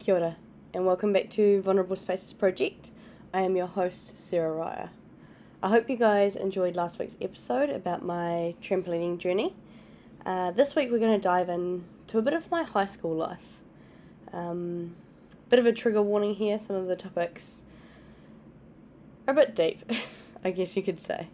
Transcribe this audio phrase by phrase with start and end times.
[0.00, 0.36] Kia ora,
[0.72, 2.90] and welcome back to Vulnerable Spaces Project.
[3.34, 4.88] I am your host, Sarah Raya.
[5.62, 9.54] I hope you guys enjoyed last week's episode about my trampolining journey.
[10.24, 13.60] Uh, this week we're going to dive into a bit of my high school life.
[14.32, 14.96] Um,
[15.50, 17.62] bit of a trigger warning here, some of the topics
[19.28, 19.82] are a bit deep,
[20.44, 21.28] I guess you could say.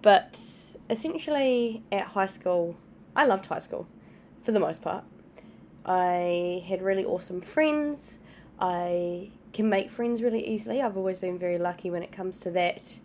[0.00, 0.40] But
[0.88, 2.76] essentially, at high school,
[3.16, 3.88] I loved high school
[4.42, 5.02] for the most part.
[5.88, 8.18] I had really awesome friends.
[8.60, 10.82] I can make friends really easily.
[10.82, 12.98] I've always been very lucky when it comes to that.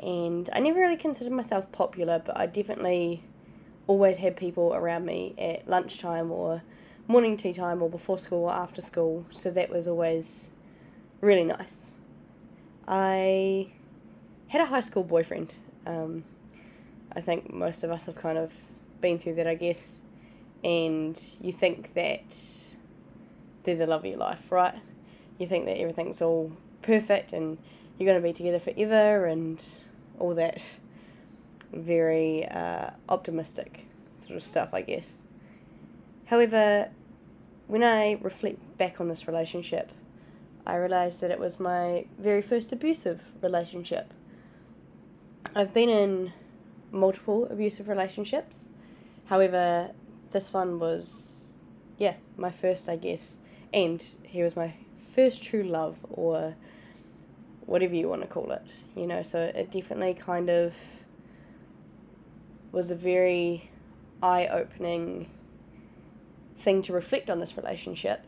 [0.00, 3.22] And I never really considered myself popular, but I definitely
[3.86, 6.62] always had people around me at lunchtime or
[7.06, 9.24] morning tea time or before school or after school.
[9.30, 10.50] So that was always
[11.20, 11.94] really nice.
[12.88, 13.68] I
[14.48, 15.54] had a high school boyfriend.
[15.86, 16.24] Um,
[17.14, 18.52] I think most of us have kind of
[19.00, 20.02] been through that, I guess
[20.64, 22.36] and you think that
[23.64, 24.74] they're the love of your life, right?
[25.38, 27.58] You think that everything's all perfect and
[27.98, 29.64] you're going to be together forever and
[30.18, 30.78] all that
[31.72, 35.26] very uh, optimistic sort of stuff, I guess.
[36.26, 36.90] However,
[37.66, 39.92] when I reflect back on this relationship,
[40.66, 44.12] I realised that it was my very first abusive relationship.
[45.54, 46.32] I've been in
[46.90, 48.70] multiple abusive relationships.
[49.26, 49.92] However,
[50.30, 51.54] this one was,
[51.96, 53.38] yeah, my first, I guess.
[53.72, 54.74] And he was my
[55.14, 56.54] first true love, or
[57.66, 59.22] whatever you want to call it, you know.
[59.22, 60.74] So it definitely kind of
[62.72, 63.70] was a very
[64.22, 65.28] eye opening
[66.56, 68.24] thing to reflect on this relationship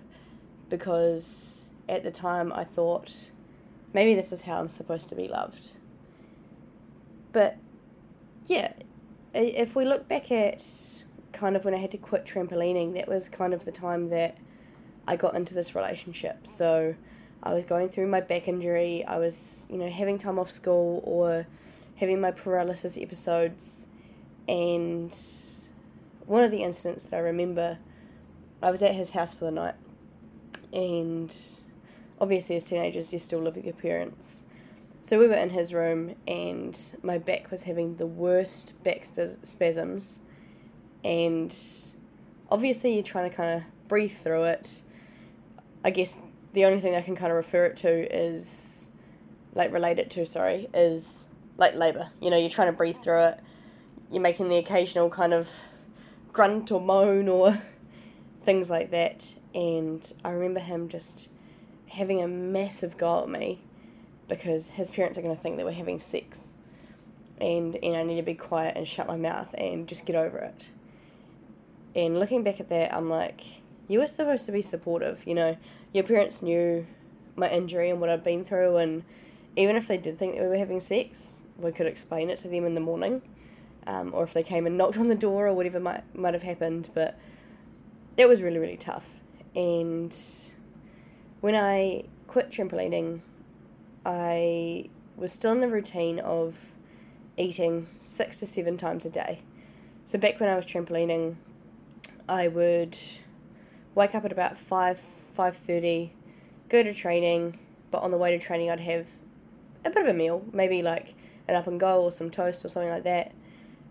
[0.68, 3.30] because at the time I thought
[3.92, 5.70] maybe this is how I'm supposed to be loved.
[7.32, 7.56] But
[8.46, 8.72] yeah,
[9.34, 10.64] if we look back at
[11.32, 14.36] kind of when I had to quit trampolining, that was kind of the time that
[15.06, 16.46] I got into this relationship.
[16.46, 16.94] So
[17.42, 21.02] I was going through my back injury, I was, you know, having time off school
[21.04, 21.46] or
[21.96, 23.86] having my paralysis episodes.
[24.48, 25.16] And
[26.26, 27.78] one of the incidents that I remember,
[28.62, 29.74] I was at his house for the night.
[30.72, 31.34] And
[32.20, 34.44] obviously, as teenagers, you still live with your parents.
[35.02, 40.20] So we were in his room, and my back was having the worst back spasms
[41.04, 41.56] and
[42.50, 44.82] obviously you're trying to kind of breathe through it.
[45.84, 46.18] I guess
[46.52, 48.90] the only thing I can kind of refer it to is,
[49.54, 51.24] like, relate it to, sorry, is
[51.56, 52.08] like labour.
[52.20, 53.40] You know, you're trying to breathe through it,
[54.10, 55.48] you're making the occasional kind of
[56.32, 57.56] grunt or moan or
[58.44, 59.34] things like that.
[59.54, 61.28] And I remember him just
[61.86, 63.60] having a massive go at me
[64.28, 66.54] because his parents are going to think that we're having sex.
[67.40, 70.38] And, and I need to be quiet and shut my mouth and just get over
[70.38, 70.68] it.
[71.94, 73.44] And looking back at that, I'm like,
[73.88, 75.26] you were supposed to be supportive.
[75.26, 75.56] You know,
[75.92, 76.86] your parents knew
[77.36, 79.02] my injury and what I'd been through, and
[79.56, 82.48] even if they did think that we were having sex, we could explain it to
[82.48, 83.22] them in the morning,
[83.86, 86.42] um, or if they came and knocked on the door or whatever might might have
[86.42, 86.90] happened.
[86.94, 87.18] But
[88.16, 89.08] it was really really tough.
[89.56, 90.16] And
[91.40, 93.22] when I quit trampolining,
[94.06, 96.74] I was still in the routine of
[97.36, 99.40] eating six to seven times a day.
[100.04, 101.36] So back when I was trampolining,
[102.30, 102.96] I would
[103.96, 105.02] wake up at about 5
[105.36, 106.10] 5.30
[106.68, 107.58] go to training
[107.90, 109.08] but on the way to training I'd have
[109.84, 111.14] a bit of a meal maybe like
[111.48, 113.32] an up and go or some toast or something like that.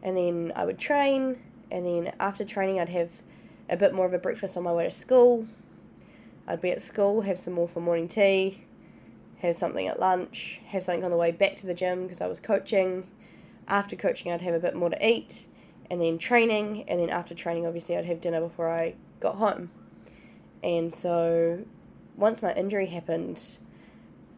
[0.01, 1.37] And then I would train
[1.69, 3.21] and then after training I'd have
[3.69, 5.45] a bit more of a breakfast on my way to school.
[6.47, 8.63] I'd be at school have some more for morning tea
[9.39, 12.27] have something at lunch have something on the way back to the gym because I
[12.27, 13.05] was coaching.
[13.67, 15.47] After coaching I'd have a bit more to eat
[15.89, 19.71] and then training, and then after training, obviously, I'd have dinner before I got home.
[20.63, 21.65] And so,
[22.15, 23.57] once my injury happened,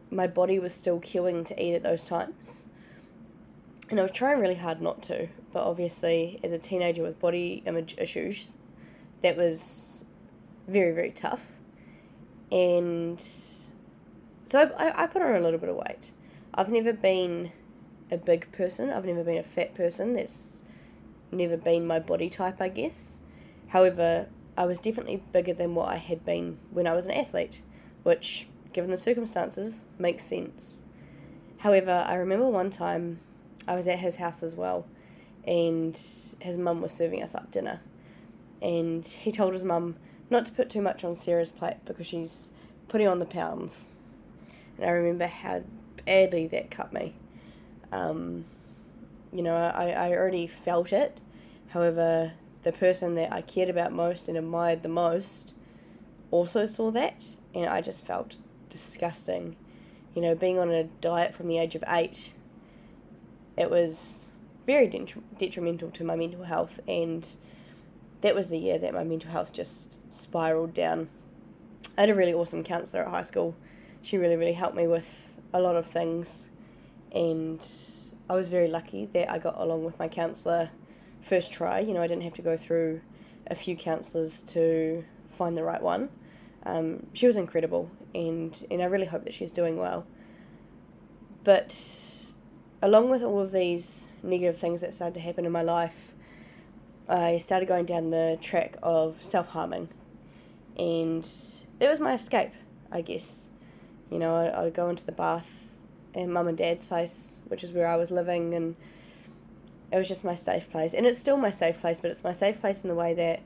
[0.10, 2.68] my body was still queuing to eat at those times.
[3.90, 7.64] And I was trying really hard not to, but obviously, as a teenager with body
[7.66, 8.54] image issues,
[9.22, 10.06] that was
[10.68, 11.46] very, very tough.
[12.52, 16.12] And so I, I put on a little bit of weight.
[16.54, 17.52] I've never been
[18.10, 20.14] a big person, I've never been a fat person.
[20.14, 20.62] That's
[21.32, 23.22] never been my body type, I guess.
[23.68, 27.62] However, I was definitely bigger than what I had been when I was an athlete,
[28.04, 30.82] which, given the circumstances, makes sense.
[31.60, 33.20] However, I remember one time
[33.68, 34.86] I was at his house as well,
[35.46, 35.96] and
[36.40, 37.82] his mum was serving us up dinner.
[38.62, 39.96] And he told his mum
[40.30, 42.52] not to put too much on Sarah's plate because she's
[42.88, 43.90] putting on the pounds.
[44.78, 45.64] And I remember how
[46.06, 47.16] badly that cut me.
[47.92, 48.46] Um,
[49.32, 51.20] you know, I, I already felt it.
[51.70, 52.34] However,
[52.64, 55.56] the person that I cared about most and admired the most
[56.30, 58.38] also saw that, and I just felt
[58.70, 59.56] disgusting.
[60.16, 62.34] You know, being on a diet from the age of eight,
[63.58, 64.28] it was
[64.66, 64.88] very
[65.38, 67.28] detrimental to my mental health, and
[68.22, 71.10] that was the year that my mental health just spiraled down.
[71.98, 73.56] I had a really awesome counselor at high school.
[74.02, 76.50] She really, really helped me with a lot of things,
[77.14, 77.62] and
[78.32, 80.70] I was very lucky that I got along with my counselor
[81.20, 81.82] first try.
[81.82, 83.02] You know, I didn't have to go through
[83.48, 86.08] a few counselors to find the right one.
[86.66, 90.06] Um, she was incredible, and and I really hope that she's doing well.
[91.44, 92.32] But
[92.82, 96.14] along with all of these negative things that started to happen in my life,
[97.10, 99.90] I started going down the track of self harming,
[100.80, 101.30] and
[101.82, 102.54] it was my escape,
[102.94, 103.50] I guess.
[104.10, 105.71] You know, I, I'd go into the bath
[106.14, 108.76] in mum and dad's place, which is where I was living, and
[109.92, 110.94] it was just my safe place.
[110.94, 113.42] And it's still my safe place, but it's my safe place in the way that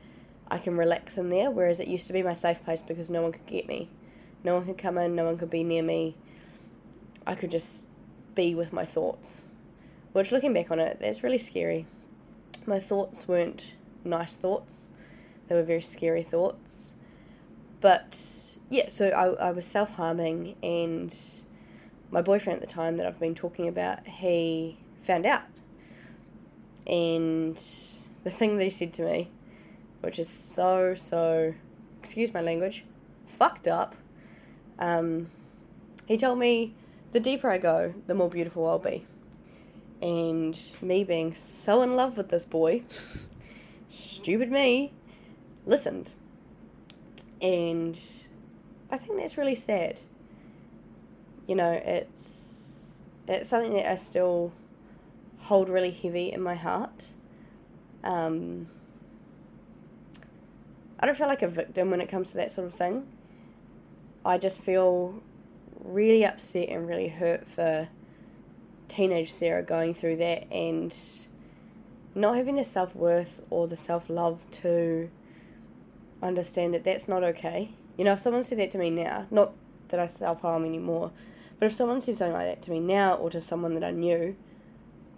[0.47, 3.21] I can relax in there, whereas it used to be my safe place because no
[3.21, 3.89] one could get me.
[4.43, 6.15] No one could come in, no one could be near me.
[7.25, 7.87] I could just
[8.35, 9.45] be with my thoughts.
[10.13, 11.87] Which, looking back on it, that's really scary.
[12.67, 13.73] My thoughts weren't
[14.03, 14.91] nice thoughts,
[15.47, 16.95] they were very scary thoughts.
[17.81, 21.15] But yeah, so I, I was self harming, and
[22.11, 25.43] my boyfriend at the time that I've been talking about, he found out.
[26.87, 27.55] And
[28.23, 29.29] the thing that he said to me
[30.05, 31.55] which is so, so,
[31.99, 32.85] excuse my language,
[33.25, 33.95] fucked up.
[34.77, 35.31] Um,
[36.05, 36.75] he told me
[37.11, 39.07] the deeper I go, the more beautiful I'll be.
[40.03, 42.83] And me being so in love with this boy,
[43.89, 44.93] stupid me,
[45.65, 46.11] listened.
[47.41, 47.99] And
[48.91, 49.99] I think that's really sad.
[51.47, 54.51] You know, it's it's something that I still
[55.39, 57.09] hold really heavy in my heart.
[58.03, 58.67] Um,
[60.99, 63.07] I don't feel like a victim when it comes to that sort of thing.
[64.25, 65.21] I just feel
[65.83, 67.87] really upset and really hurt for
[68.87, 70.95] teenage Sarah going through that and
[72.15, 75.09] not having the self worth or the self love to
[76.23, 77.71] understand that that's not okay.
[77.97, 79.55] You know, if someone said that to me now, not
[79.89, 81.11] that I self harm anymore,
[81.59, 83.91] but if someone said something like that to me now or to someone that I
[83.91, 84.35] knew,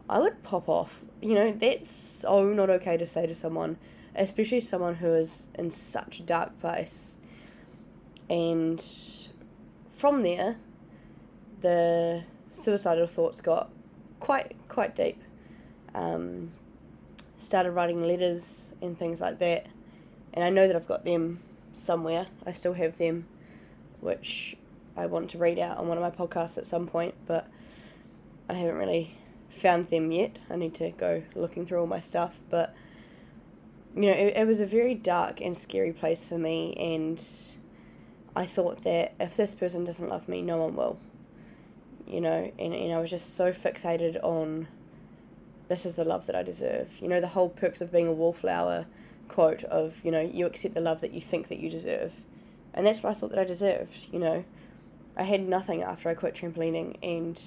[0.10, 1.01] I would pop off.
[1.22, 3.78] You know, that's so not okay to say to someone
[4.18, 7.18] especially someone who is in such a dark place.
[8.30, 8.84] And
[9.92, 10.57] from there,
[11.62, 13.69] the suicidal thoughts got
[14.19, 15.22] quite quite deep.
[15.94, 16.51] Um,
[17.38, 19.68] started writing letters and things like that,
[20.34, 21.39] and I know that I've got them
[21.74, 22.28] somewhere.
[22.45, 23.28] I still have them,
[24.01, 24.56] which
[24.97, 27.47] I want to read out on one of my podcasts at some point, but
[28.49, 29.15] I haven't really
[29.49, 30.38] found them yet.
[30.49, 32.75] I need to go looking through all my stuff, but
[33.95, 37.23] you know, it, it was a very dark and scary place for me, and
[38.35, 41.00] I thought that if this person doesn't love me, no one will.
[42.07, 44.67] You know, and, and I was just so fixated on
[45.67, 47.00] this is the love that I deserve.
[47.01, 48.85] You know, the whole perks of being a wallflower
[49.27, 52.13] quote of, you know, you accept the love that you think that you deserve.
[52.73, 54.45] And that's what I thought that I deserved, you know.
[55.17, 57.41] I had nothing after I quit trampolining and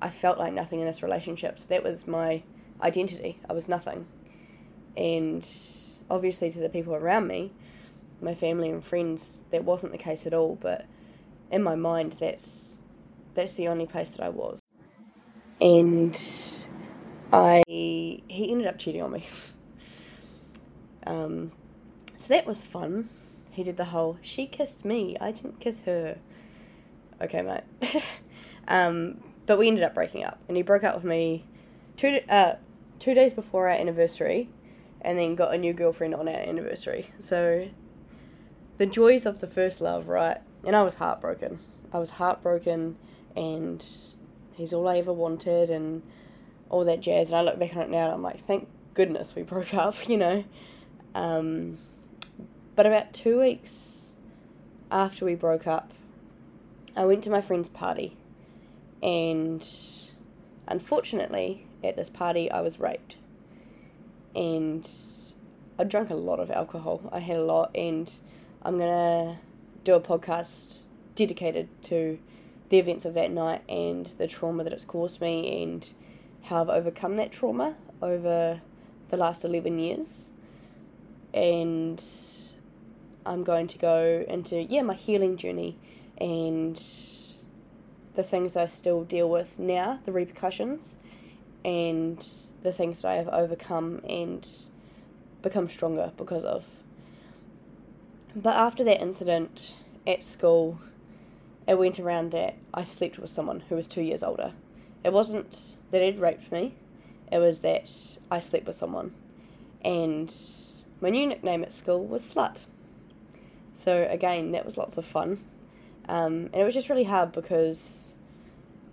[0.00, 1.58] I felt like nothing in this relationship.
[1.58, 2.42] So that was my
[2.82, 3.38] identity.
[3.48, 4.06] I was nothing.
[4.96, 5.46] And
[6.08, 7.52] obviously, to the people around me,
[8.20, 10.56] my family and friends, that wasn't the case at all.
[10.60, 10.86] But
[11.50, 12.80] in my mind, that's
[13.34, 14.60] that's the only place that I was.
[15.60, 16.18] And
[17.32, 19.26] I he ended up cheating on me.
[21.06, 21.50] um,
[22.16, 23.08] so that was fun.
[23.50, 26.18] He did the whole she kissed me, I didn't kiss her.
[27.20, 28.02] Okay, mate.
[28.68, 31.44] um, but we ended up breaking up, and he broke up with me
[31.96, 32.54] two uh
[32.98, 34.48] two days before our anniversary
[35.00, 37.10] and then got a new girlfriend on our anniversary.
[37.18, 37.68] So
[38.76, 40.38] the joys of the first love, right?
[40.64, 41.58] And I was heartbroken.
[41.92, 42.96] I was heartbroken
[43.34, 43.84] and
[44.54, 46.02] he's all I ever wanted and
[46.68, 47.28] all that jazz.
[47.28, 50.08] And I look back on it now and I'm like, thank goodness we broke up,
[50.08, 50.44] you know.
[51.14, 51.78] Um,
[52.76, 54.12] but about two weeks
[54.90, 55.92] after we broke up,
[56.96, 58.16] I went to my friend's party
[59.02, 59.66] and
[60.68, 63.16] unfortunately at this party I was raped
[64.34, 64.88] and
[65.80, 67.00] I drank a lot of alcohol.
[67.10, 68.12] I had a lot, and
[68.62, 69.40] I'm gonna
[69.82, 70.76] do a podcast
[71.14, 72.18] dedicated to
[72.68, 75.90] the events of that night and the trauma that it's caused me and
[76.42, 78.60] how I've overcome that trauma over
[79.08, 80.30] the last 11 years.
[81.32, 82.02] And
[83.24, 85.78] I'm going to go into, yeah, my healing journey
[86.20, 86.76] and
[88.14, 90.98] the things I still deal with now, the repercussions,
[91.64, 92.18] and
[92.62, 94.48] the things that I have overcome and
[95.42, 96.66] become stronger because of.
[98.34, 100.78] But after that incident at school,
[101.66, 104.52] it went around that I slept with someone who was two years older.
[105.04, 106.74] It wasn't that he'd raped me,
[107.32, 107.90] it was that
[108.30, 109.14] I slept with someone.
[109.82, 110.34] And
[111.00, 112.66] my new nickname at school was Slut.
[113.72, 115.42] So, again, that was lots of fun.
[116.10, 118.16] Um, and it was just really hard because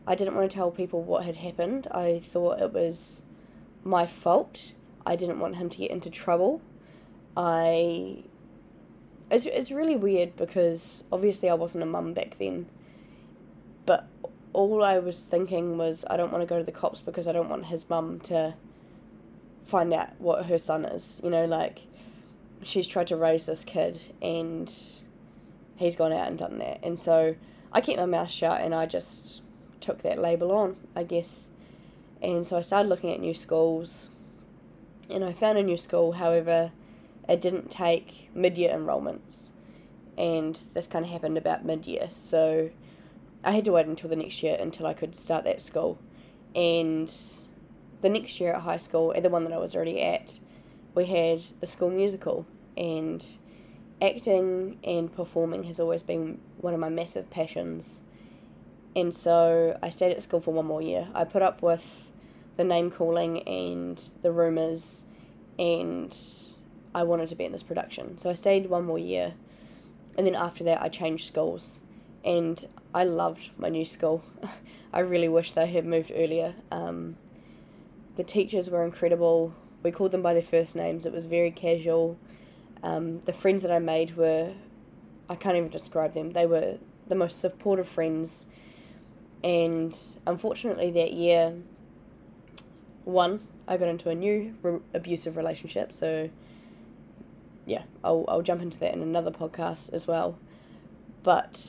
[0.05, 1.87] I didn't want to tell people what had happened.
[1.89, 3.23] I thought it was
[3.83, 4.73] my fault.
[5.03, 6.61] I didn't want him to get into trouble.
[7.35, 8.23] I.
[9.31, 12.67] It's, it's really weird because obviously I wasn't a mum back then.
[13.87, 14.07] But
[14.53, 17.31] all I was thinking was I don't want to go to the cops because I
[17.31, 18.53] don't want his mum to
[19.65, 21.19] find out what her son is.
[21.23, 21.79] You know, like
[22.61, 24.71] she's tried to raise this kid and
[25.77, 26.79] he's gone out and done that.
[26.83, 27.35] And so
[27.71, 29.41] I kept my mouth shut and I just
[29.79, 31.49] took that label on, I guess.
[32.21, 34.09] And so I started looking at new schools,
[35.09, 36.71] and I found a new school, however,
[37.29, 39.53] it didn't take mid year enrolments.
[40.17, 42.71] And this kind of happened about mid year, so
[43.43, 45.99] I had to wait until the next year until I could start that school.
[46.55, 47.13] And
[48.01, 50.39] the next year at high school, at the one that I was already at,
[50.95, 53.23] we had the school musical, and
[54.01, 58.01] acting and performing has always been one of my massive passions.
[58.95, 61.07] And so I stayed at school for one more year.
[61.13, 62.11] I put up with
[62.57, 65.05] the name calling and the rumours,
[65.59, 66.15] and
[66.93, 68.17] I wanted to be in this production.
[68.17, 69.33] So I stayed one more year.
[70.17, 71.81] And then after that, I changed schools.
[72.25, 74.23] And I loved my new school.
[74.93, 76.55] I really wish they had moved earlier.
[76.71, 77.17] Um,
[78.15, 79.53] the teachers were incredible.
[79.83, 81.05] We called them by their first names.
[81.05, 82.17] It was very casual.
[82.83, 84.53] Um, the friends that I made were,
[85.29, 86.31] I can't even describe them.
[86.31, 88.47] They were the most supportive friends
[89.43, 91.53] and unfortunately, that year,
[93.05, 95.93] one, I got into a new re- abusive relationship.
[95.93, 96.29] So,
[97.65, 100.39] yeah, I'll, I'll jump into that in another podcast as well.
[101.23, 101.63] But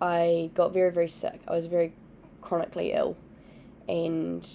[0.00, 1.40] I got very, very sick.
[1.46, 1.92] I was very
[2.40, 3.16] chronically ill.
[3.88, 4.46] And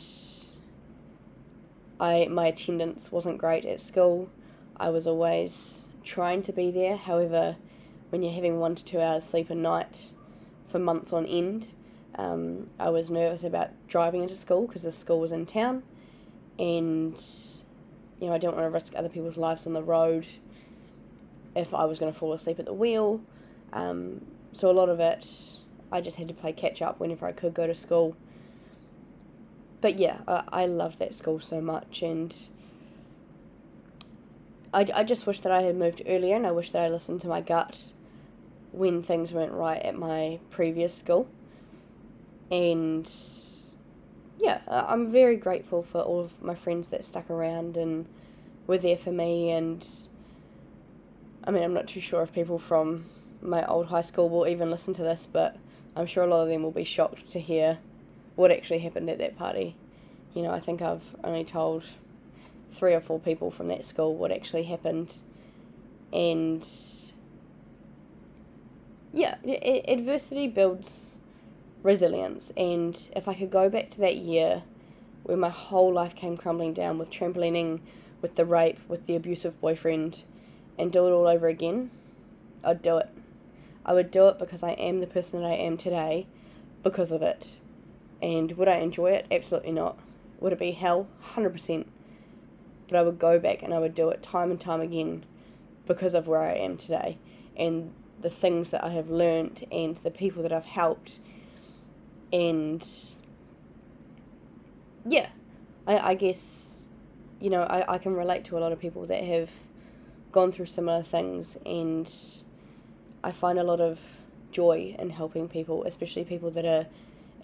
[2.00, 4.29] I my attendance wasn't great at school.
[4.77, 6.98] I was always trying to be there.
[6.98, 7.56] However,
[8.10, 10.03] when you're having one to two hours sleep a night,
[10.74, 11.68] for months on end.
[12.15, 15.84] Um, I was nervous about driving into school because the school was in town,
[16.58, 17.24] and
[18.20, 20.27] you know I didn't want to risk other people's lives on the road
[21.56, 23.22] if I was going to fall asleep at the wheel.
[23.72, 25.27] Um, so a lot of it,
[25.92, 28.18] I just had to play catch up whenever I could go to school.
[29.80, 32.36] But yeah, I, I loved that school so much, and
[34.74, 37.22] I, I just wish that I had moved earlier, and I wish that I listened
[37.22, 37.92] to my gut
[38.72, 41.27] when things went right at my previous school.
[42.51, 43.10] And
[44.39, 48.08] yeah, I'm very grateful for all of my friends that stuck around and
[48.68, 49.51] were there for me.
[49.51, 49.88] And
[51.44, 53.06] I mean, I'm not too sure if people from
[53.42, 55.56] my old high school will even listen to this, but
[55.96, 57.77] I'm sure a lot of them will be shocked to hear
[58.36, 59.75] what actually happened at that party.
[60.34, 61.84] You know, I think I've only told
[62.74, 65.22] three or four people from that school what actually happened.
[66.12, 66.68] And
[69.13, 69.36] yeah,
[69.88, 71.18] adversity builds
[71.84, 72.51] resilience.
[72.58, 74.63] And if I could go back to that year
[75.24, 77.80] where my whole life came crumbling down with trampolining,
[78.22, 80.24] with the rape, with the abusive boyfriend,
[80.77, 81.92] and do it all over again,
[82.63, 83.10] I'd do it.
[83.86, 86.25] I would do it because I am the person that I am today
[86.84, 87.58] because of it.
[88.22, 89.27] And would I enjoy it?
[89.30, 89.98] Absolutely not.
[90.39, 91.08] Would it be hell?
[91.36, 91.86] 100%.
[92.87, 95.25] But I would go back and I would do it time and time again
[95.85, 97.17] because of where I am today.
[97.55, 101.19] And the things that I have learnt and the people that I've helped.
[102.31, 102.87] And
[105.05, 105.29] yeah,
[105.87, 106.89] I, I guess,
[107.39, 109.51] you know, I, I can relate to a lot of people that have
[110.31, 112.11] gone through similar things and
[113.23, 113.99] I find a lot of
[114.51, 116.87] joy in helping people, especially people that are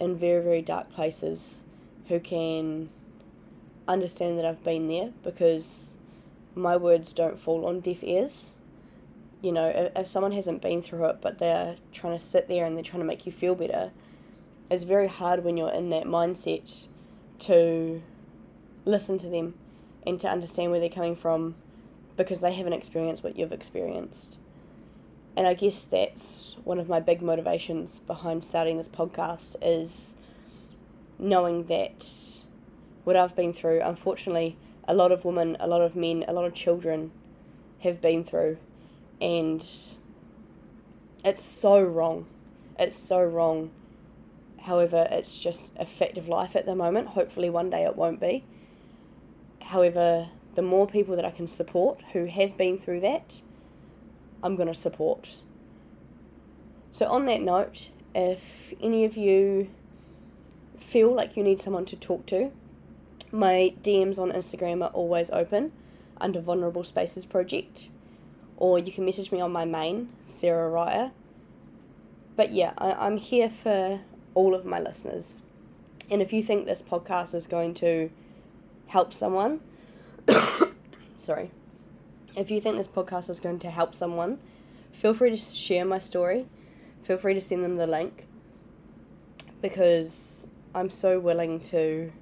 [0.00, 1.64] in very, very dark places
[2.08, 2.88] who can
[3.92, 5.98] understand that I've been there because
[6.54, 8.54] my words don't fall on deaf ears
[9.42, 12.66] you know, if, if someone hasn't been through it but they're trying to sit there
[12.66, 13.90] and they're trying to make you feel better,
[14.70, 16.86] it's very hard when you're in that mindset
[17.40, 18.02] to
[18.84, 19.54] listen to them
[20.06, 21.54] and to understand where they're coming from
[22.16, 24.38] because they haven't experienced what you've experienced.
[25.36, 30.16] And I guess that's one of my big motivations behind starting this podcast is
[31.18, 32.06] knowing that
[33.04, 36.44] what I've been through, unfortunately, a lot of women, a lot of men, a lot
[36.44, 37.12] of children
[37.80, 38.58] have been through
[39.20, 39.64] and
[41.24, 42.26] it's so wrong.
[42.78, 43.70] It's so wrong.
[44.62, 47.08] However, it's just a fact of life at the moment.
[47.08, 48.44] Hopefully, one day it won't be.
[49.62, 53.42] However, the more people that I can support who have been through that,
[54.42, 55.40] I'm going to support.
[56.90, 59.70] So, on that note, if any of you
[60.78, 62.50] feel like you need someone to talk to,
[63.32, 65.72] my DMs on Instagram are always open
[66.20, 67.90] under Vulnerable Spaces Project,
[68.56, 71.12] or you can message me on my main, Sarah Ryer.
[72.36, 74.00] But yeah, I, I'm here for
[74.34, 75.42] all of my listeners.
[76.10, 78.10] And if you think this podcast is going to
[78.86, 79.60] help someone,
[81.16, 81.50] sorry,
[82.36, 84.38] if you think this podcast is going to help someone,
[84.92, 86.46] feel free to share my story.
[87.02, 88.26] Feel free to send them the link
[89.62, 92.12] because I'm so willing to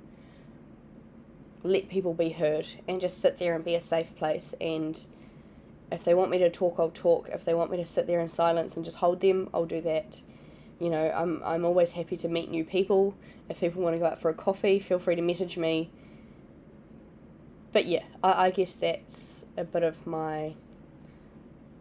[1.63, 4.55] let people be heard and just sit there and be a safe place.
[4.61, 4.99] And
[5.91, 7.29] if they want me to talk, I'll talk.
[7.33, 9.81] If they want me to sit there in silence and just hold them, I'll do
[9.83, 10.21] that.
[10.79, 13.15] You know, I'm, I'm always happy to meet new people.
[13.49, 15.91] If people want to go out for a coffee, feel free to message me.
[17.73, 20.55] But yeah, I, I guess that's a bit of my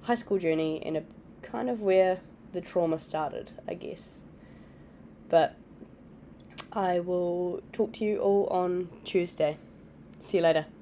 [0.01, 1.03] high school journey and a
[1.41, 2.19] kind of where
[2.53, 4.23] the trauma started, I guess.
[5.29, 5.55] But
[6.71, 9.57] I will talk to you all on Tuesday.
[10.19, 10.76] See you later.